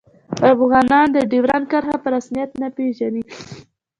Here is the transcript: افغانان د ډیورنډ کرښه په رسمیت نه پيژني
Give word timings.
افغانان 0.53 1.07
د 1.11 1.17
ډیورنډ 1.31 1.65
کرښه 1.71 1.97
په 2.03 2.07
رسمیت 2.15 2.49
نه 2.61 2.67
پيژني 2.77 3.23